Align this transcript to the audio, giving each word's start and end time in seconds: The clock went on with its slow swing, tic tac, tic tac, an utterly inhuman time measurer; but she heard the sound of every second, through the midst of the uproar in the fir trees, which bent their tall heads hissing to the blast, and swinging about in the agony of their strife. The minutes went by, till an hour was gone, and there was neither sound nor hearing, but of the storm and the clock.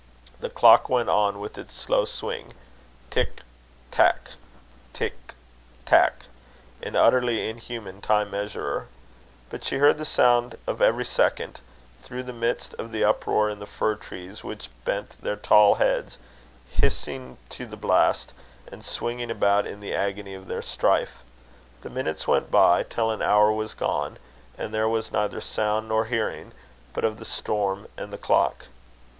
The 0.39 0.49
clock 0.49 0.89
went 0.89 1.09
on 1.09 1.39
with 1.39 1.59
its 1.59 1.75
slow 1.75 2.05
swing, 2.05 2.53
tic 3.11 3.43
tac, 3.91 4.31
tic 4.93 5.35
tac, 5.85 6.25
an 6.81 6.95
utterly 6.95 7.47
inhuman 7.47 8.01
time 8.01 8.31
measurer; 8.31 8.87
but 9.51 9.63
she 9.63 9.75
heard 9.75 9.99
the 9.99 10.03
sound 10.05 10.57
of 10.65 10.81
every 10.81 11.05
second, 11.05 11.59
through 12.01 12.23
the 12.23 12.33
midst 12.33 12.73
of 12.79 12.91
the 12.91 13.03
uproar 13.03 13.47
in 13.47 13.59
the 13.59 13.67
fir 13.67 13.93
trees, 13.93 14.43
which 14.43 14.71
bent 14.85 15.21
their 15.21 15.35
tall 15.35 15.75
heads 15.75 16.17
hissing 16.71 17.37
to 17.49 17.67
the 17.67 17.77
blast, 17.77 18.33
and 18.71 18.83
swinging 18.83 19.29
about 19.29 19.67
in 19.67 19.81
the 19.81 19.93
agony 19.93 20.33
of 20.33 20.47
their 20.47 20.63
strife. 20.63 21.19
The 21.83 21.91
minutes 21.91 22.27
went 22.27 22.49
by, 22.49 22.81
till 22.81 23.11
an 23.11 23.21
hour 23.21 23.51
was 23.53 23.75
gone, 23.75 24.17
and 24.57 24.73
there 24.73 24.89
was 24.89 25.11
neither 25.11 25.41
sound 25.41 25.89
nor 25.89 26.05
hearing, 26.05 26.53
but 26.91 27.03
of 27.03 27.19
the 27.19 27.23
storm 27.23 27.87
and 27.95 28.11
the 28.11 28.17
clock. 28.17 28.65